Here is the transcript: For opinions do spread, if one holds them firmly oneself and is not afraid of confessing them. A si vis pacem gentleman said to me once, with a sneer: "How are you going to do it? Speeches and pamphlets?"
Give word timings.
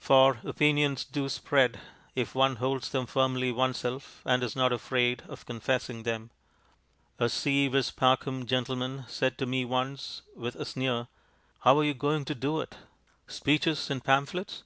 For 0.00 0.40
opinions 0.42 1.04
do 1.04 1.28
spread, 1.28 1.78
if 2.16 2.34
one 2.34 2.56
holds 2.56 2.88
them 2.90 3.06
firmly 3.06 3.52
oneself 3.52 4.22
and 4.26 4.42
is 4.42 4.56
not 4.56 4.72
afraid 4.72 5.22
of 5.28 5.46
confessing 5.46 6.02
them. 6.02 6.30
A 7.20 7.28
si 7.28 7.68
vis 7.68 7.92
pacem 7.92 8.44
gentleman 8.44 9.04
said 9.06 9.38
to 9.38 9.46
me 9.46 9.64
once, 9.64 10.22
with 10.34 10.56
a 10.56 10.64
sneer: 10.64 11.06
"How 11.60 11.78
are 11.78 11.84
you 11.84 11.94
going 11.94 12.24
to 12.24 12.34
do 12.34 12.60
it? 12.60 12.74
Speeches 13.28 13.88
and 13.88 14.02
pamphlets?" 14.02 14.64